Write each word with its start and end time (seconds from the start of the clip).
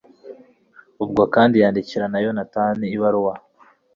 ubwo 1.03 1.23
kandi 1.33 1.55
yandikira 1.63 2.05
na 2.09 2.19
yonatani 2.25 2.85
ibaruwa 2.95 3.33